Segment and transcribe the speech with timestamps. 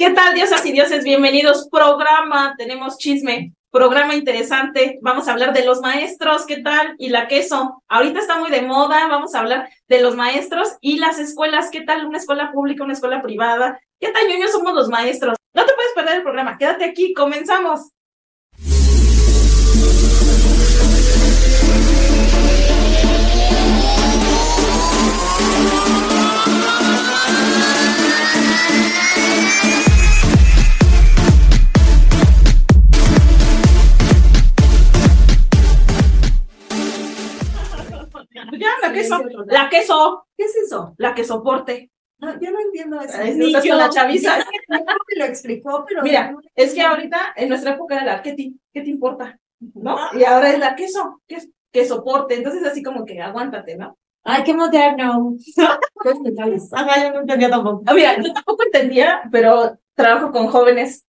[0.00, 1.04] ¿Qué tal, diosas y dioses?
[1.04, 1.68] Bienvenidos.
[1.70, 4.98] Programa, tenemos chisme, programa interesante.
[5.02, 6.94] Vamos a hablar de los maestros, ¿qué tal?
[6.96, 7.82] Y la queso.
[7.86, 9.08] Ahorita está muy de moda.
[9.08, 11.68] Vamos a hablar de los maestros y las escuelas.
[11.70, 12.06] ¿Qué tal?
[12.06, 13.78] Una escuela pública, una escuela privada.
[14.00, 14.52] ¿Qué tal, ñoños?
[14.52, 15.36] Somos los maestros.
[15.52, 16.56] No te puedes perder el programa.
[16.56, 17.12] Quédate aquí.
[17.12, 17.90] Comenzamos.
[38.60, 39.18] Ya, la queso.
[39.46, 40.26] La queso.
[40.36, 40.94] ¿Qué es eso?
[40.98, 41.90] La que soporte.
[42.18, 43.16] No, yo no entiendo eso.
[43.22, 43.74] Ni yo.
[43.76, 44.38] la chaviza.
[44.68, 46.02] Me lo explicó, pero.
[46.02, 49.38] Mira, es que ahorita en nuestra época era la ¿qué te, qué te importa?
[49.74, 49.96] ¿No?
[50.12, 51.38] Y ahora es la queso, que,
[51.72, 52.34] que soporte.
[52.34, 53.96] Entonces así como que aguántate, ¿no?
[54.22, 55.36] Ay, qué moderno.
[56.72, 57.82] Ajá, yo no entendía tampoco.
[57.86, 61.06] Ah, mira, yo tampoco entendía, pero trabajo con jóvenes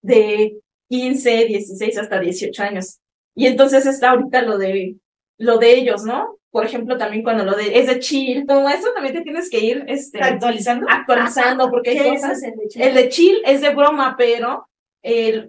[0.00, 3.00] de 15, 16 hasta 18 años.
[3.34, 4.96] Y entonces está ahorita lo de
[5.38, 6.38] lo de ellos, ¿no?
[6.54, 9.58] Por ejemplo, también cuando lo de es de chill, como eso también te tienes que
[9.58, 10.86] ir este, ¿Actualizando?
[10.88, 12.86] actualizando porque hay ¿Qué cosas el de Chile?
[12.86, 14.68] El de chill es de broma, pero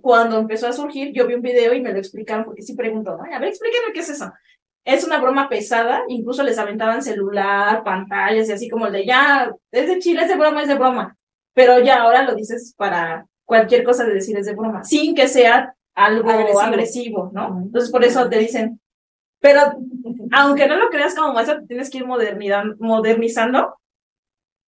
[0.02, 3.16] cuando empezó a surgir, yo vi un video y me lo explicaron, porque sí pregunto,
[3.16, 3.24] ¿no?
[3.24, 4.34] A ver, explíquenme qué es eso.
[4.84, 9.54] Es una broma pesada, incluso les aventaban celular, pantallas y así como el de ya,
[9.72, 11.16] es de chill, es de broma, es de broma.
[11.54, 15.28] Pero ya ahora lo dices para cualquier cosa de decir es de broma, sin que
[15.28, 17.32] sea algo agresivo, Agresivo.
[17.32, 17.62] ¿no?
[17.64, 18.82] Entonces por eso te dicen,
[19.46, 19.62] pero
[20.32, 23.76] aunque no lo creas como maestra, te tienes que ir modernidad- modernizando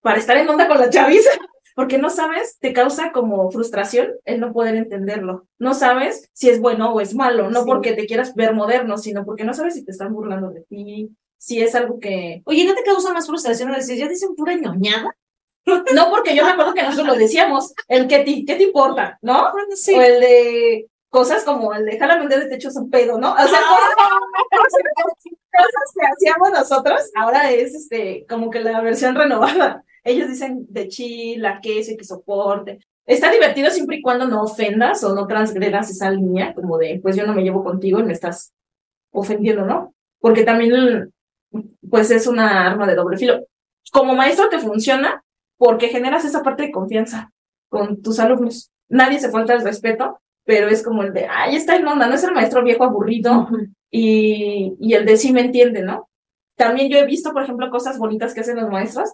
[0.02, 1.32] para estar en onda con la chaviza.
[1.76, 5.48] Porque no sabes, te causa como frustración el no poder entenderlo.
[5.60, 7.66] No sabes si es bueno o es malo, no Sí.
[7.68, 11.10] porque te quieras ver moderno, sino porque no sabes si te están burlando de ti,
[11.38, 12.42] si es algo que...
[12.46, 15.10] Oye, ¿no te causa más frustración decir, ya dicen pura ñoñada?
[15.94, 19.18] No, porque yo me acuerdo que nosotros lo decíamos, el que te, ¿qué te importa?
[19.22, 19.52] ¿no?
[19.76, 19.94] Sí.
[19.94, 23.18] O el de cosas como el de jálame un dedo y te echas un pedo,
[23.18, 23.34] ¿no?
[23.34, 23.96] O sea, cosas,
[24.52, 29.84] cosas que hacíamos nosotros, ahora es este como que la versión renovada.
[30.04, 32.80] Ellos dicen de chill, la queso y que soporte.
[33.06, 37.16] Está divertido siempre y cuando no ofendas o no transgredas esa línea, como de, pues
[37.16, 38.54] yo no me llevo contigo y me estás
[39.12, 39.94] ofendiendo, ¿no?
[40.20, 41.14] Porque también,
[41.90, 43.46] pues es una arma de doble filo.
[43.92, 45.24] Como maestro te funciona
[45.58, 47.32] porque generas esa parte de confianza
[47.70, 48.72] con tus alumnos.
[48.90, 52.16] Nadie se falta el respeto, pero es como el de, ay, está en onda, no
[52.16, 53.50] es el maestro viejo aburrido
[53.92, 56.10] y, y el de sí me entiende, ¿no?
[56.56, 59.12] También yo he visto, por ejemplo, cosas bonitas que hacen los maestros,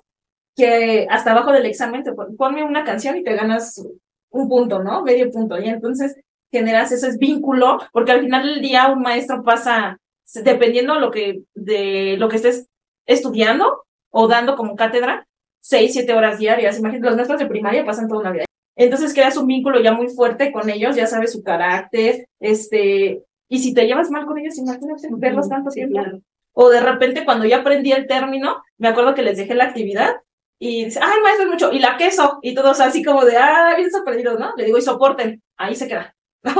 [0.55, 3.83] que hasta abajo del examen te pon- ponme una canción y te ganas
[4.29, 5.03] un punto, ¿no?
[5.03, 5.59] Medio punto.
[5.59, 6.15] Y entonces
[6.51, 9.97] generas ese vínculo, porque al final del día un maestro pasa,
[10.43, 12.67] dependiendo lo que, de lo que estés
[13.07, 15.27] estudiando o dando como cátedra,
[15.59, 16.79] seis, siete horas diarias.
[16.79, 18.45] Imagínate, los maestros de primaria pasan toda una vida.
[18.75, 23.59] Entonces creas un vínculo ya muy fuerte con ellos, ya sabes su carácter, este, y
[23.59, 25.93] si te llevas mal con ellos, imagínate verlos tanto tiempo.
[25.93, 26.21] claro.
[26.55, 30.17] O de repente cuando ya aprendí el término, me acuerdo que les dejé la actividad
[30.59, 33.73] y dice, ay, maestro, es mucho, y la queso, y todos así como de, ah,
[33.75, 34.53] bien sorprendidos, ¿no?
[34.55, 36.53] Le digo, y soporten, ahí se queda, ¿no?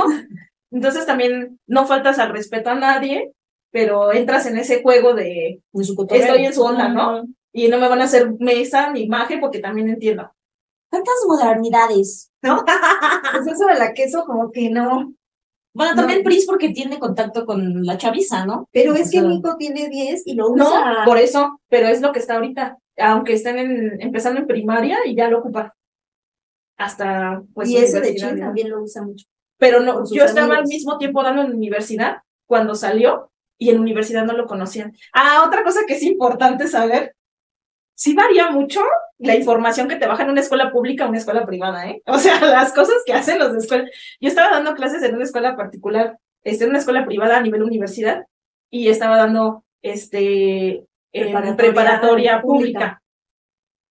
[0.70, 3.32] Entonces también no faltas al respeto a nadie,
[3.70, 7.24] pero entras en ese juego de, En su estoy en su onda, ¿no?
[7.52, 10.32] Y no me van a hacer mesa ni imagen porque también entiendo.
[10.94, 12.30] ¿Cuántas modernidades?
[12.42, 12.64] ¿No?
[13.32, 15.12] Pues eso de la queso, como que no.
[15.74, 16.24] Bueno, también No.
[16.24, 18.68] Pris porque tiene contacto con la chaviza, ¿no?
[18.72, 21.02] Pero es que sea, mi hijo tiene 10 y lo No, usa.
[21.04, 25.16] por eso, pero es lo que está ahorita, aunque estén en- empezando en primaria y
[25.16, 25.74] ya lo ocupa.
[26.76, 28.38] Hasta, pues, y ese de ¿no?
[28.38, 29.26] también lo usa mucho.
[29.58, 34.24] Pero no, yo estaba al mismo tiempo dando en universidad cuando salió y en universidad
[34.24, 34.92] no lo conocían.
[35.12, 37.14] Ah, otra cosa que es importante saber,
[37.94, 38.80] sí varía mucho
[39.18, 42.02] la información que te baja en una escuela pública a una escuela privada, ¿eh?
[42.06, 43.84] O sea, las cosas que hacen los de escuela.
[44.20, 47.62] Yo estaba dando clases en una escuela particular, este, en una escuela privada a nivel
[47.62, 48.26] universidad
[48.70, 52.78] y estaba dando, este, Preparatoria preparatoria, pública.
[52.80, 53.02] pública.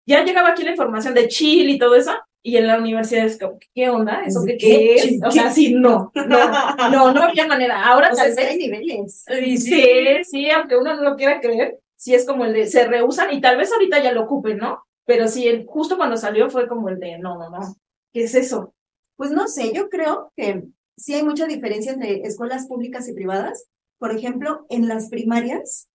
[0.07, 3.39] Ya llegaba aquí la información de Chile y todo eso, y en la universidad es
[3.39, 4.25] como, ¿qué onda?
[4.27, 5.21] ¿Eso qué, qué es?
[5.25, 7.85] O sea, sí, no, no, no, no había manera.
[7.87, 9.25] Ahora O sea, tal que vez, hay niveles.
[9.63, 13.33] sí, sí, aunque uno no lo quiera creer, sí es como el de, se rehusan
[13.33, 14.83] y tal vez ahorita ya lo ocupen, ¿no?
[15.05, 17.77] Pero sí, el- justo cuando salió fue como el de, no, no, no,
[18.13, 18.75] ¿qué es eso?
[19.17, 20.65] Pues no sé, yo creo que
[20.97, 23.67] sí hay mucha diferencia entre escuelas públicas y privadas.
[23.99, 25.89] Por ejemplo, en las primarias,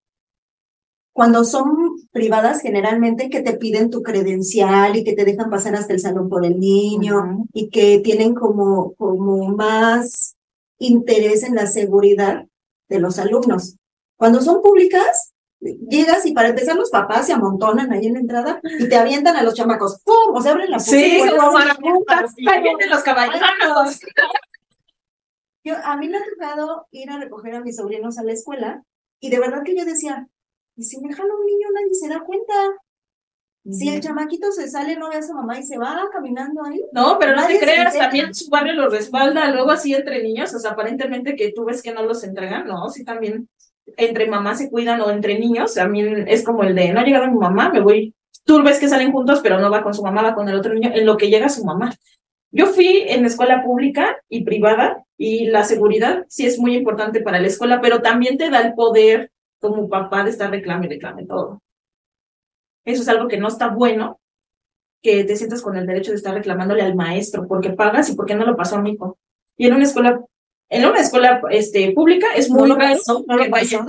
[1.13, 5.93] cuando son privadas, generalmente que te piden tu credencial y que te dejan pasar hasta
[5.93, 10.35] el salón por el niño y que tienen como, como más
[10.77, 12.45] interés en la seguridad
[12.87, 13.77] de los alumnos.
[14.15, 18.61] Cuando son públicas, llegas y para empezar los papás se amontonan ahí en la entrada
[18.63, 20.01] y te avientan a los chamacos.
[20.03, 20.35] ¡Pum!
[20.35, 20.91] O se abren la puerta.
[20.91, 22.35] Sí, como marabuntas.
[22.47, 23.99] Ahí vienen los caballeros.
[25.63, 28.83] Yo, a mí me ha tocado ir a recoger a mis sobrinos a la escuela
[29.19, 30.27] y de verdad que yo decía,
[30.75, 32.53] ¿y si me jala un niño nadie se da cuenta?
[33.69, 36.81] Si el chamaquito se sale, no ve a su mamá y se va caminando ahí.
[36.93, 40.59] No, pero no te creas, también su barrio los respalda, luego así entre niños, o
[40.59, 43.49] sea, aparentemente que tú ves que no los entregan, no, sí también
[43.95, 47.31] entre mamás se cuidan o entre niños, también es como el de, no ha llegado
[47.31, 48.13] mi mamá, me voy,
[48.45, 50.73] tú ves que salen juntos, pero no va con su mamá, va con el otro
[50.73, 51.93] niño, en lo que llega su mamá.
[52.51, 57.39] Yo fui en escuela pública y privada y la seguridad sí es muy importante para
[57.39, 61.25] la escuela, pero también te da el poder como papá de estar reclame y reclame
[61.25, 61.61] todo.
[62.85, 64.19] Eso es algo que no está bueno,
[65.01, 68.35] que te sientas con el derecho de estar reclamándole al maestro porque pagas y porque
[68.35, 69.17] no lo pasó a mi hijo.
[69.57, 70.21] Y en una escuela,
[70.69, 73.85] en una escuela este, pública es muy raro no que vaya-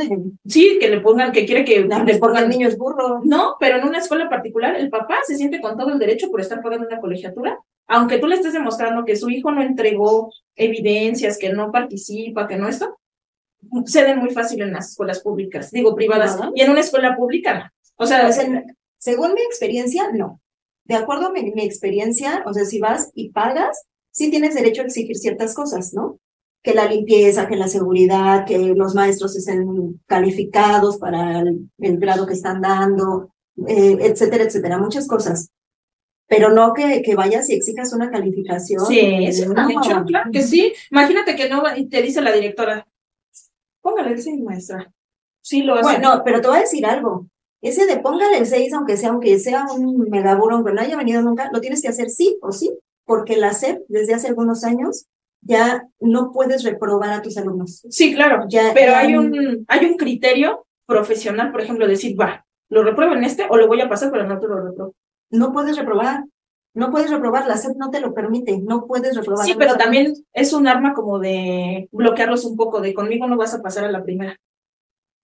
[0.47, 2.49] Sí, que le pongan, que quiere que No, le pongan.
[2.49, 3.21] niño es burro.
[3.25, 6.41] No, pero en una escuela particular, el papá se siente con todo el derecho por
[6.41, 7.59] estar pagando una colegiatura,
[7.89, 12.57] aunque tú le estés demostrando que su hijo no entregó evidencias, que no participa, que
[12.57, 12.97] no esto,
[13.87, 16.53] ceden muy fácil en las escuelas públicas, digo privadas, ¿Privada?
[16.55, 17.73] y en una escuela pública.
[17.97, 20.41] O sea, Pues en- según mi experiencia, no.
[20.85, 24.83] De acuerdo a mi, mi experiencia, o sea, si vas y pagas, sí tienes derecho
[24.83, 26.19] a exigir ciertas cosas, ¿no?
[26.63, 32.27] Que la limpieza, que la seguridad, que los maestros estén calificados para el, el grado
[32.27, 33.31] que están dando,
[33.67, 35.51] eh, etcétera, etcétera, muchas cosas.
[36.27, 38.85] Pero no que, que vayas y exijas una calificación.
[38.87, 39.69] Sí, es un No.
[39.71, 40.73] hecho, claro que sí.
[40.91, 42.87] Imagínate que no y te dice la directora,
[43.81, 44.93] póngale el 6, maestra.
[45.41, 45.83] Sí, lo hace.
[45.85, 47.27] Bueno, pero te voy a decir algo.
[47.63, 51.23] Ese de póngale el 6, aunque sea, aunque sea un megaburo, aunque no haya venido
[51.23, 52.77] nunca, lo tienes que hacer sí o sí,
[53.07, 55.07] porque la SEP desde hace algunos años
[55.41, 57.85] ya no puedes reprobar a tus alumnos.
[57.89, 58.45] sí, claro.
[58.49, 63.25] Ya, Pero hay un, hay un criterio profesional, por ejemplo, decir, va, lo repruebo en
[63.25, 64.95] este o lo voy a pasar, pero no te lo repruebo.
[65.31, 66.25] no puedes reprobar.
[66.75, 69.45] No puedes reprobar, la SEP no te lo permite, no puedes reprobar.
[69.45, 73.53] Sí, pero también es un arma como de bloquearlos un poco, de conmigo no vas
[73.55, 74.39] a pasar a la primera.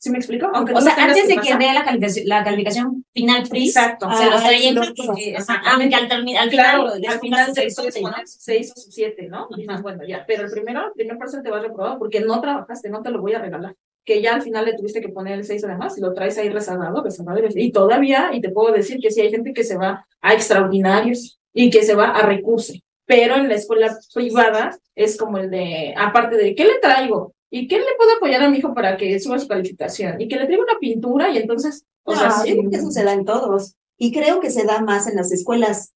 [0.05, 0.51] ¿Sí me explico?
[0.53, 4.06] Aunque O no sea, antes de que dé la calificación, la calificación final freeze, Exacto.
[4.15, 4.75] se los sí,
[5.06, 5.37] porque-
[5.67, 8.11] aunque al, termi- al Claro, final, al final pongas te seis, puedes once, ¿no?
[8.11, 9.49] poner seis o siete, ¿no?
[9.56, 12.39] Dices, bueno, ya, pero el primero, el primer parcial te va a reprobar porque no
[12.39, 13.75] trabajaste, no te lo voy a regalar.
[14.05, 16.50] Que ya al final le tuviste que poner el seis además y lo traes ahí
[16.50, 20.07] rezagado, rezagado, y todavía, y te puedo decir que sí hay gente que se va
[20.21, 22.79] a extraordinarios y que se va a recursos.
[23.07, 27.34] Pero en la escuela privada es como el de, aparte de, ¿qué le traigo?
[27.56, 30.21] ¿Y qué le puedo apoyar a mi hijo para que suba su calificación?
[30.21, 32.91] Y que le traiga una pintura y entonces, o No, sea, sí, creo que eso
[32.91, 33.77] se da en todos.
[33.97, 35.93] Y creo que se da más en las escuelas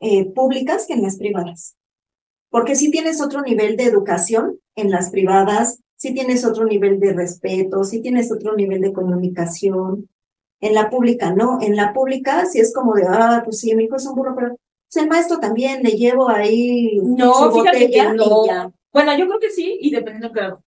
[0.00, 1.74] eh, públicas que en las privadas.
[2.50, 7.14] Porque si tienes otro nivel de educación en las privadas, si tienes otro nivel de
[7.14, 10.10] respeto, si tienes otro nivel de comunicación.
[10.60, 11.62] En la pública, no.
[11.62, 14.34] En la pública, si es como de, ah, pues sí, mi hijo es un burro,
[14.36, 18.74] pero pues el maestro también le llevo ahí No, su fíjate que no.
[18.92, 20.62] Bueno, yo creo que sí, y dependiendo grado.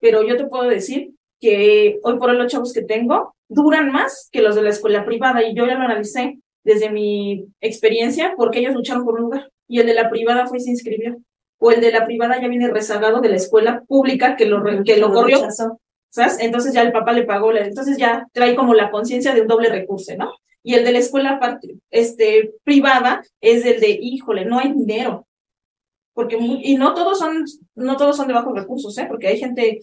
[0.00, 4.28] Pero yo te puedo decir que hoy por hoy los chavos que tengo duran más
[4.32, 8.60] que los de la escuela privada, y yo ya lo analicé desde mi experiencia, porque
[8.60, 11.16] ellos lucharon por un lugar, y el de la privada fue y se inscribió.
[11.58, 14.96] O el de la privada ya viene rezagado de la escuela pública que lo, que
[14.96, 15.46] lo corrió.
[16.40, 19.68] Entonces ya el papá le pagó, entonces ya trae como la conciencia de un doble
[19.68, 20.32] recurso, ¿no?
[20.62, 21.38] Y el de la escuela
[21.90, 25.26] este, privada es el de, híjole, no hay dinero.
[26.14, 27.44] Porque, mu- y no todos son,
[27.74, 29.06] no todos son de bajos recursos, ¿eh?
[29.08, 29.82] Porque hay gente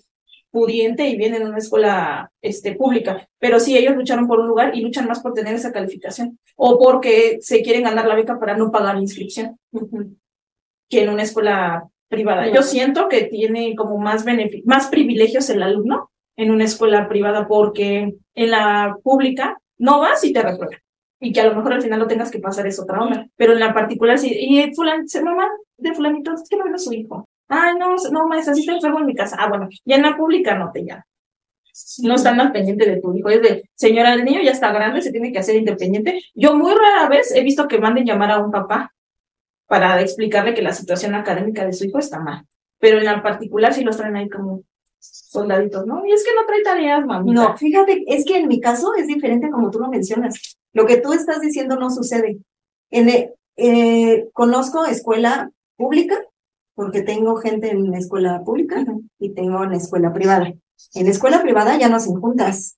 [0.50, 4.76] pudiente y viene en una escuela este, pública, pero sí, ellos lucharon por un lugar
[4.76, 8.58] y luchan más por tener esa calificación, o porque se quieren ganar la beca para
[8.58, 9.58] no pagar inscripción,
[10.90, 12.48] que en una escuela privada.
[12.54, 14.26] Yo siento que tiene como más
[14.66, 20.34] más privilegios el alumno en una escuela privada, porque en la pública no vas y
[20.34, 20.80] te reprueban.
[21.24, 23.28] Y que a lo mejor al final lo tengas que pasar es otra onda.
[23.38, 25.48] Pero en la particular, sí, y fulan, se mamá
[25.78, 27.30] de fulanito, es que no a su hijo.
[27.48, 29.38] Ay, no, no, maestra, sí está enfermo en mi casa.
[29.40, 31.04] Ah, bueno, ya en la pública no te llaman.
[32.04, 33.30] No están al pendiente de tu hijo.
[33.30, 36.22] Es de, señora, el niño ya está grande, se tiene que hacer independiente.
[36.34, 38.92] Yo muy rara vez he visto que manden llamar a un papá
[39.68, 42.46] para explicarle que la situación académica de su hijo está mal.
[42.80, 44.64] Pero en la particular sí los traen ahí como
[45.02, 46.06] soldaditos, ¿no?
[46.06, 47.50] Y es que no trae tareas, mamita.
[47.50, 50.58] No, fíjate, es que en mi caso es diferente como tú lo mencionas.
[50.74, 52.40] Lo que tú estás diciendo no sucede.
[52.92, 56.16] En, e- eh, conozco escuela pública,
[56.76, 58.86] porque tengo gente en la escuela pública
[59.20, 60.54] y tengo en la escuela privada.
[60.94, 62.78] En la escuela privada ya no hacen juntas.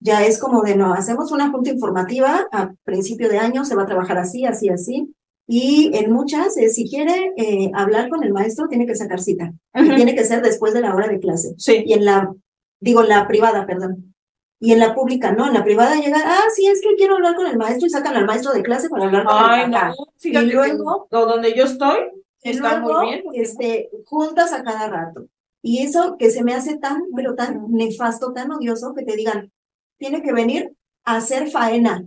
[0.00, 3.82] Ya es como de no, hacemos una junta informativa a principio de año, se va
[3.82, 5.14] a trabajar así, así, así.
[5.52, 9.52] Y en muchas, eh, si quiere eh, hablar con el maestro, tiene que sacar cita.
[9.74, 11.82] Y tiene que ser después de la hora de clase Sí.
[11.84, 12.32] y en la,
[12.78, 14.14] digo, la privada, perdón.
[14.60, 17.34] Y en la pública no, en la privada llega, ah, sí, es que quiero hablar
[17.34, 19.88] con el maestro y sacan al maestro de clase para hablar con Ay, el papá.
[19.88, 21.96] no, fíjate Y luego- donde yo estoy
[22.42, 23.22] está luego, muy bien.
[23.34, 25.26] este, juntas a cada rato.
[25.62, 29.50] Y eso que se me hace tan, pero tan nefasto, tan odioso, que te digan,
[29.98, 30.72] tiene que venir
[31.04, 32.04] a hacer faena.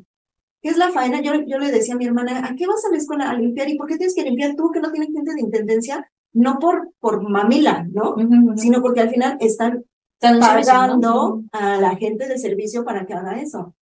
[0.64, 1.22] ¿Qué es la faena?
[1.22, 3.70] Yo, yo le decía a mi hermana, ¿a qué vas a la escuela a limpiar?
[3.70, 6.10] ¿Y por qué tienes que limpiar tú que no tienes gente de intendencia?
[6.32, 8.16] No por, por mamila, ¿no?
[8.56, 9.84] Sino porque al final están
[10.22, 13.76] Están pagando a la gente de servicio para que haga eso.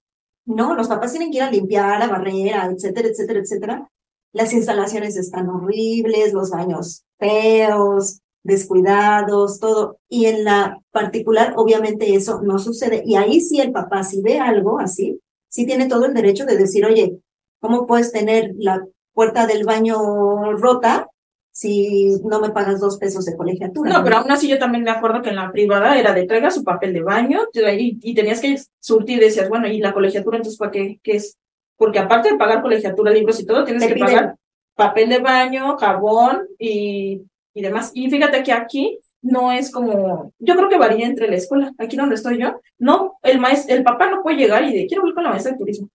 [0.45, 3.89] No, los papás tienen que ir a limpiar, a barrer, etcétera, etcétera, etcétera.
[4.33, 9.99] Las instalaciones están horribles, los baños feos, descuidados, todo.
[10.09, 13.03] Y en la particular, obviamente eso no sucede.
[13.05, 15.19] Y ahí sí el papá, si ve algo así,
[15.51, 17.17] sí tiene todo el derecho de decir, oye,
[17.59, 21.07] ¿cómo puedes tener la puerta del baño rota
[21.51, 23.91] si no me pagas dos pesos de colegiatura?
[23.91, 26.49] No, pero aún así yo también me acuerdo que en la privada era de traiga
[26.49, 30.37] su papel de baño y, y tenías que surtir y decías, bueno, ¿y la colegiatura
[30.37, 31.37] entonces para qué, qué es?
[31.77, 34.35] Porque aparte de pagar colegiatura, libros y todo, tienes Te que piden- pagar
[34.75, 37.21] papel de baño, jabón y,
[37.53, 37.91] y demás.
[37.93, 41.95] Y fíjate que aquí no es como, yo creo que varía entre la escuela, aquí
[41.97, 45.15] donde estoy yo, no, el maestro, el papá no puede llegar y de quiero hablar
[45.15, 45.89] con la maestra de turismo.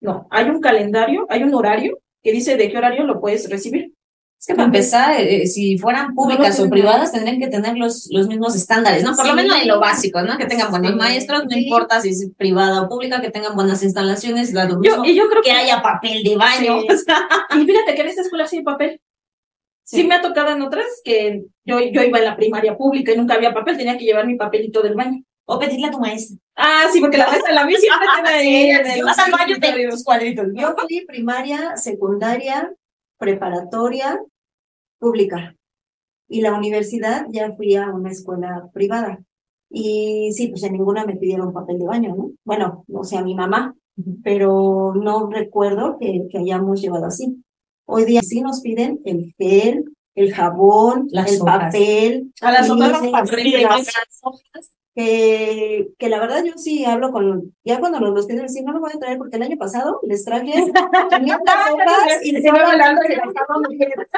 [0.00, 3.92] No, hay un calendario, hay un horario que dice de qué horario lo puedes recibir.
[4.40, 6.68] Es que para empezar, eh, si fueran públicas tienen.
[6.68, 9.16] o privadas, tendrían que tener los, los mismos estándares, ¿no?
[9.16, 9.36] Por lo Sí.
[9.36, 10.38] menos en lo básico, ¿no?
[10.38, 10.96] Que tengan buenos Sí.
[10.96, 11.64] maestros, no Sí.
[11.64, 15.28] importa si es privada o pública, que tengan buenas instalaciones, la lo Yo, y yo
[15.28, 16.80] creo que haya papel de baño.
[16.82, 16.86] Sí.
[16.94, 19.00] o sea, Y fíjate que en esta escuela sí hay papel.
[19.88, 20.02] Sí.
[20.02, 20.06] Sí.
[20.06, 23.34] me ha tocado en otras que yo, yo iba en la primaria pública y nunca
[23.34, 25.22] había papel, tenía que llevar mi papelito del baño.
[25.50, 26.36] o pedirle a tu maestra.
[26.56, 29.56] Ah, sí, porque la maestra la mía siempre tiene ahí Si el- vas al baño,
[29.58, 30.46] te tus cuadritos.
[30.54, 32.70] Yo fui primaria, secundaria,
[33.16, 34.20] preparatoria,
[34.98, 35.54] pública.
[36.28, 39.20] Y la universidad ya fui a una escuela privada.
[39.70, 42.30] Y sí, pues en ninguna me pidieron papel de baño, ¿no?
[42.44, 43.74] Bueno, o sea, mi mamá,
[44.22, 47.42] pero no recuerdo que, que hayamos llevado así.
[47.90, 51.58] Hoy día sí nos piden el gel, el jabón, Las el hojas.
[51.72, 53.10] papel, A las Sí, sí, sí,
[53.62, 53.84] las baño.
[54.94, 58.72] que, que la verdad yo sí hablo con, ya cuando nos los piden decir, no
[58.72, 60.74] lo voy a traer porque el año pasado les traje 500
[61.72, 64.08] hojas y les las acabo de ver.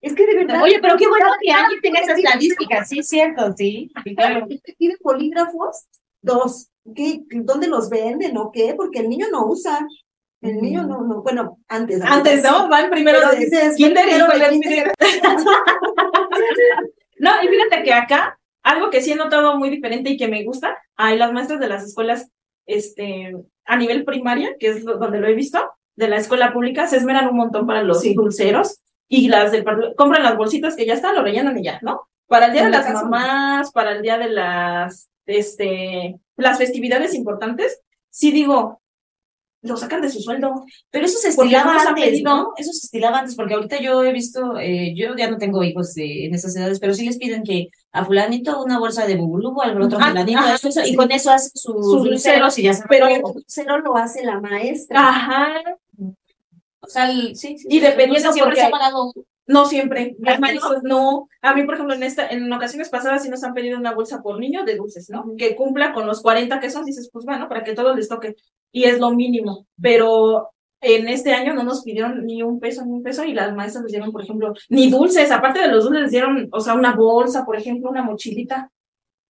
[0.00, 0.62] Es que de verdad.
[0.62, 3.90] Oye, pero qué bueno que alguien tenga esa estadística, sí, cierto, sí.
[4.04, 4.46] sí, claro.
[4.78, 5.86] piden polígrafos,
[6.22, 6.68] dos.
[6.94, 8.74] ¿Qué, ¿Dónde los venden o qué?
[8.76, 9.84] Porque el niño no usa.
[10.40, 12.00] El niño no, no, bueno, antes.
[12.02, 12.68] Antes, ¿no?
[12.70, 14.92] Va el primero de dices, kinder y kinder.
[17.20, 20.44] No, y fíjate que acá, algo que sí he notado muy diferente y que me
[20.44, 22.30] gusta, hay las maestras de las escuelas,
[22.66, 25.58] este, a nivel primaria, que es donde lo he visto,
[25.96, 28.14] de la escuela pública, se esmeran un montón para los Sí.
[28.14, 29.64] dulceros y las del
[29.96, 32.02] compran las bolsitas que ya están, lo rellenan y ya, ¿no?
[32.28, 33.02] Para el día de las casa.
[33.02, 37.80] mamás, para el día de las, este, las festividades importantes,
[38.10, 38.80] sí digo,
[39.62, 40.64] lo sacan de su sueldo.
[40.90, 42.22] Pero eso se no estilaba antes.
[42.22, 42.52] ¿no?
[42.56, 45.94] Eso se estilaba antes, porque ahorita yo he visto, eh, yo ya no tengo hijos
[45.94, 49.60] de- en esas edades, pero sí les piden que a fulanito una bolsa de bubulubu,
[49.62, 52.84] al otro Ah, fulanito, eso, y con eso hacen sus, Sus dulceros y ya se
[52.88, 53.06] Pero,
[53.46, 55.08] Cero lo hace la maestra.
[55.08, 55.54] ajá,
[56.80, 59.12] O sea, el- sí, sí, Y dependiendo no sé, siempre porque se ha pagado
[59.48, 60.14] No siempre.
[60.18, 61.28] ¿Ah, Las maestras no.
[61.40, 64.22] A mí, por ejemplo, en esta, en ocasiones pasadas sí nos han pedido una bolsa
[64.22, 65.24] por niño de dulces, ¿no?
[65.36, 68.36] Que cumpla con los 40 que son, dices, pues bueno, para que todos les toque.
[68.70, 69.66] Y es lo mínimo.
[69.80, 70.50] Pero
[70.82, 73.84] en este año no nos pidieron ni un peso, ni un peso, y las maestras
[73.84, 75.30] les dieron, por ejemplo, ni dulces.
[75.30, 78.70] Aparte de los dulces, les dieron, o sea, una bolsa, por ejemplo, una mochilita.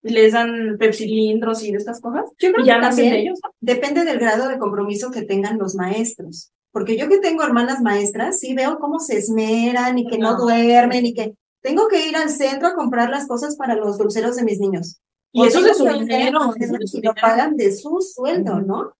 [0.02, 2.24] Les dan pepsilindros y de estas cosas.
[2.38, 3.38] Yo creo Y ya que también ellos.
[3.42, 3.50] ¿no?
[3.60, 6.52] depende del grado de compromiso que tengan los maestros.
[6.72, 10.38] Porque yo que tengo hermanas maestras, sí veo cómo se esmeran y que no No.
[10.44, 14.36] duermen y que tengo que ir al centro a comprar las cosas para los dulceros
[14.36, 15.00] de mis niños.
[15.32, 16.52] Y eso es de su dinero.
[16.92, 18.60] Y lo pagan de su sueldo.
[18.60, 18.94] ¿no?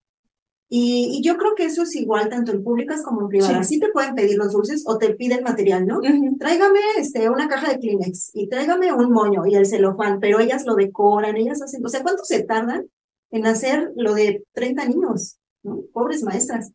[0.70, 3.68] Y, y yo creo que eso es igual tanto en públicas como en privadas.
[3.68, 3.80] Sí.
[3.80, 6.00] te pueden pedir los dulces o te piden material, ¿no?
[6.38, 10.66] Tráigame este, una caja de Kleenex y tráigame un moño y el celofán, pero ellas
[10.66, 12.86] lo decoran, ellas hacen, o sea, ¿cuánto se tardan
[13.30, 15.38] en hacer lo de 30 niños?
[15.62, 15.80] ¿no?
[15.92, 16.70] Pobres maestras.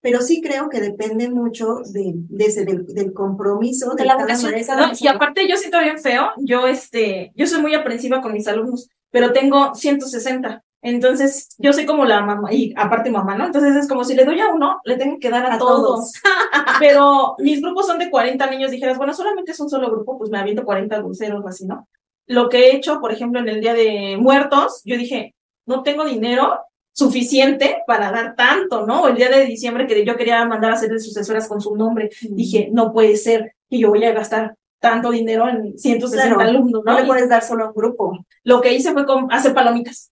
[0.00, 4.16] Pero sí creo que depende mucho de, de ese, del, del compromiso De de la
[4.16, 8.32] vocación No, y aparte yo siento bien feo, yo este, yo soy muy aprensiva con
[8.32, 10.62] mis alumnos, pero tengo 160.
[10.80, 13.46] Entonces, yo soy como la mamá, y aparte mamá, ¿no?
[13.46, 15.82] Entonces es como si le doy a uno, le tengo que dar a, A todos.
[15.82, 16.12] todos.
[16.78, 20.30] pero mis grupos son de 40 niños, dijeras, bueno, solamente es un solo grupo, pues
[20.30, 21.88] me aviento 40 dulceros o así, ¿no?
[22.26, 25.34] Lo que he hecho, por ejemplo, en el Día de Muertos, yo dije,
[25.66, 26.60] no tengo dinero
[26.98, 29.06] suficiente para dar tanto, ¿no?
[29.06, 32.10] El día de diciembre que yo quería mandar a hacer de sucesoras con su nombre,
[32.22, 36.82] dije, no puede ser que yo voy a gastar tanto dinero en 160 Claro, alumnos,
[36.84, 36.98] No ¿no?
[37.00, 38.18] le puedes dar solo a un grupo.
[38.42, 40.10] lo que hice fue con, hacer palomitas.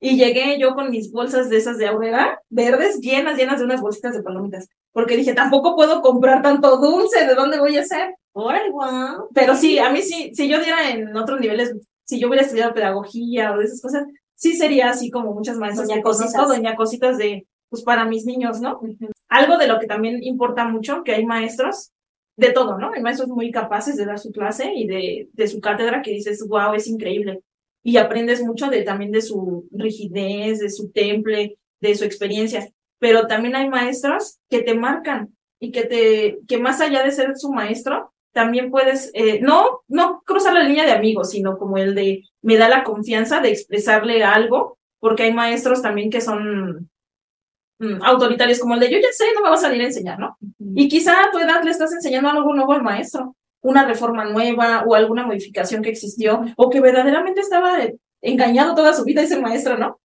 [0.00, 3.82] Y llegué yo con mis bolsas de esas de aurrera, verdes, llenas, llenas de unas
[3.82, 4.66] bolsitas de palomitas.
[4.92, 8.14] Porque dije, tampoco puedo comprar tanto dulce, ¿de dónde voy a hacer?
[8.32, 9.28] Órale, guau.
[9.34, 11.74] Pero sí, a mí sí, si yo diera en otros niveles,
[12.06, 14.04] si yo hubiera estudiado pedagogía o de esas cosas,
[14.38, 16.48] sí sería así como muchas maestras Doña conozco, Cositas.
[16.48, 18.80] doña cositas de, pues para mis niños, ¿no?
[19.28, 21.90] Algo de lo que también importa mucho, que hay maestros
[22.36, 22.92] de todo, ¿no?
[22.92, 26.46] Hay maestros muy capaces de dar su clase y de, de su cátedra que dices,
[26.48, 27.42] wow, es increíble.
[27.82, 32.68] Y aprendes mucho de también de su rigidez, de su temple, de su experiencia.
[33.00, 37.36] Pero también hay maestros que te marcan y que te, que más allá de ser
[37.36, 41.94] su maestro, también puedes, eh, no, no cruzar la línea de amigos, sino como el
[41.94, 46.90] de, me da la confianza de expresarle algo, porque hay maestros también que son
[47.78, 50.18] mm, autoritarios, como el de, yo ya sé, no me vas a venir a enseñar,
[50.18, 50.36] ¿no?
[50.74, 54.84] Y quizá a tu edad le estás enseñando algo nuevo al maestro, una reforma nueva
[54.86, 57.76] o alguna modificación que existió, o que verdaderamente estaba
[58.20, 60.00] engañado toda su vida ese maestro, ¿no?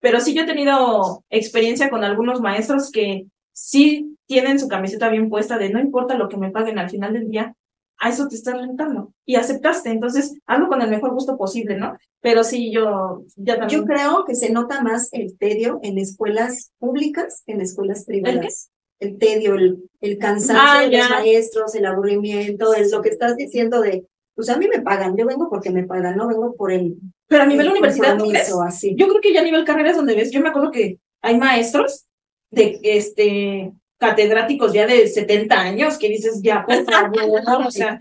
[0.00, 5.28] Pero sí yo he tenido experiencia con algunos maestros que sí tienen su camiseta bien
[5.28, 7.54] puesta de no importa lo que me paguen al final del día,
[8.00, 11.96] a eso te estás rentando y aceptaste, entonces hazlo con el mejor gusto posible, ¿no?
[12.20, 13.80] Pero sí, yo ya también.
[13.80, 18.70] Yo creo que se nota más el tedio en escuelas públicas que en escuelas privadas.
[19.00, 21.00] El, tedio, el, el cansancio Ah, de ya.
[21.00, 25.16] los maestros, el aburrimiento, el, lo que estás diciendo de, pues a mí me pagan,
[25.16, 26.96] yo vengo porque me pagan, no vengo por el,
[27.28, 28.52] Pero a nivel el universidad, ¿tú crees?
[28.66, 28.94] así.
[28.96, 31.38] Yo creo que ya a nivel carrera es donde ves, yo me acuerdo que hay
[31.38, 32.06] maestros
[32.50, 37.98] de este catedráticos ya de 70 años que dices, ya, por favor, o sea,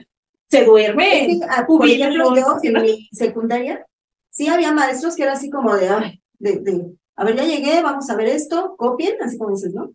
[0.50, 1.27] se duerme.
[1.27, 3.86] Que, ah, por ejemplo, yo en mi secundaria,
[4.30, 6.86] sí había maestros que era así como de, ay, de, de,
[7.16, 9.92] a ver, ya llegué, vamos a ver esto, copien, así como dices, ¿no?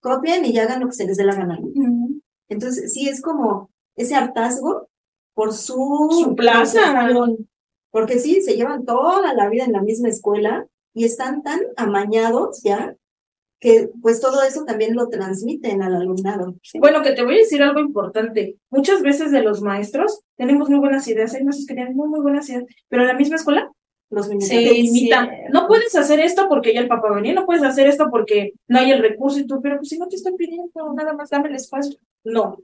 [0.00, 1.58] Copien y ya hagan lo que se les dé la gana.
[2.48, 4.88] Entonces, sí es como ese hartazgo
[5.34, 7.08] por su, Su plaza.
[7.90, 12.62] Porque sí, se llevan toda la vida en la misma escuela y están tan amañados
[12.62, 12.94] ya
[13.58, 16.56] que pues todo eso también lo transmiten al alumnado.
[16.62, 16.78] ¿sí?
[16.78, 18.56] Bueno, que te voy a decir algo importante.
[18.70, 22.20] Muchas veces de los maestros tenemos muy buenas ideas, hay maestros que tienen muy, muy
[22.20, 23.70] buenas ideas, pero en la misma escuela
[24.10, 24.50] Los minutos.
[24.50, 25.30] te limitan.
[25.50, 28.78] No puedes hacer esto porque ya el papá venía, no puedes hacer esto porque no
[28.78, 31.48] hay el recurso y tú, pero pues si no te estoy pidiendo, nada más dame
[31.48, 31.98] el espacio.
[32.24, 32.58] No.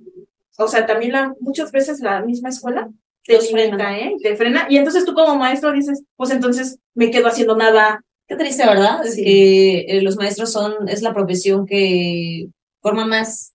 [0.58, 2.90] O sea, también la, muchas veces la misma escuela
[3.24, 3.98] te Los limita, frena.
[3.98, 4.16] ¿eh?
[4.20, 4.66] Te frena.
[4.68, 8.04] Y entonces tú como maestro dices, pues entonces me quedo haciendo nada.
[8.32, 9.06] Qué triste, ¿verdad?
[9.06, 12.48] Es que eh, los maestros son, es la profesión que
[12.80, 13.52] forma más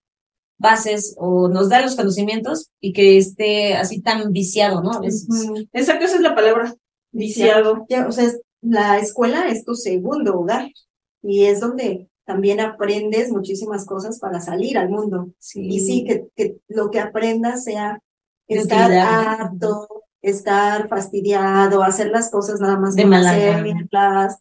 [0.56, 4.92] bases o nos da los conocimientos y que esté así tan viciado, ¿no?
[4.92, 5.26] A veces.
[5.72, 6.74] Exacto, esa es la palabra.
[7.10, 7.86] Viciado.
[7.88, 10.70] Ya, o sea, es- la escuela es tu segundo hogar
[11.22, 15.30] y es donde también aprendes muchísimas cosas para salir al mundo.
[15.54, 18.00] Y sí, que, que lo que aprendas sea
[18.48, 19.88] estar harto,
[20.22, 24.38] estar fastidiado, hacer las cosas nada más De mala hacerlas.